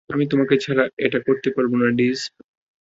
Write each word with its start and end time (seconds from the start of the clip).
আমি 0.09 0.25
তোমাকে 0.31 0.55
ছাড়া 0.63 0.83
এটা 1.05 1.19
করতে 1.27 1.49
পারবো 1.55 1.75
না, 1.77 1.87
ডিজ। 1.97 2.19